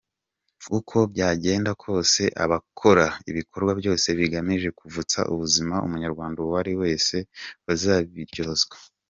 [0.77, 7.15] Uko byagenda kose abakora ibikorwa byose bigamije kuvutsa ubuzima umunyarwanda uwari wese
[7.65, 8.75] bazabiryozwa.